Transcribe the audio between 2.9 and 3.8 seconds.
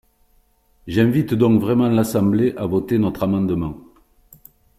notre amendement.